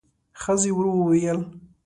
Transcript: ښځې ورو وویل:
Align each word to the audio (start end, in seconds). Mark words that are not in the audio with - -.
ښځې 0.41 0.71
ورو 0.75 0.91
وویل: 0.97 1.39